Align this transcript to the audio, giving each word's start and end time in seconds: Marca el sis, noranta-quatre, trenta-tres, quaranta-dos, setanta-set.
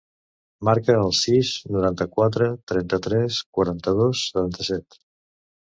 Marca 0.69 0.95
el 1.01 1.13
sis, 1.19 1.51
noranta-quatre, 1.75 2.49
trenta-tres, 2.73 3.41
quaranta-dos, 3.61 4.27
setanta-set. 4.35 5.03